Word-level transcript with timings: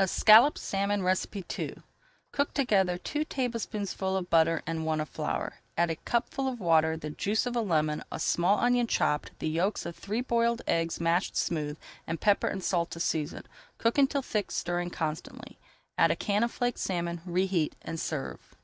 ESCALLOPED 0.00 0.58
SALMON 0.58 1.06
II 1.54 1.74
Cook 2.32 2.52
together 2.52 2.98
two 2.98 3.24
tablespoonfuls 3.24 4.18
of 4.18 4.28
butter 4.28 4.60
and 4.66 4.84
one 4.84 5.00
of 5.00 5.08
flour. 5.08 5.60
Add 5.76 5.88
a 5.90 5.94
cupful 5.94 6.48
of 6.48 6.58
water, 6.58 6.96
the 6.96 7.10
juice 7.10 7.46
of 7.46 7.54
a 7.54 7.60
lemon, 7.60 8.02
a 8.10 8.18
small 8.18 8.58
onion 8.58 8.88
chopped, 8.88 9.38
the 9.38 9.46
yolks 9.48 9.86
of 9.86 9.94
three 9.94 10.20
boiled 10.20 10.62
eggs 10.66 11.00
mashed 11.00 11.36
smooth, 11.36 11.78
and 12.08 12.20
pepper 12.20 12.48
and 12.48 12.64
salt 12.64 12.90
to 12.90 12.98
season. 12.98 13.44
Cook 13.78 13.98
until 13.98 14.20
thick, 14.20 14.50
stirring 14.50 14.90
constantly. 14.90 15.58
Add 15.96 16.10
a 16.10 16.16
can 16.16 16.42
of 16.42 16.50
flaked 16.50 16.80
salmon, 16.80 17.20
reheat, 17.24 17.76
and 17.80 18.00
serve. 18.00 18.56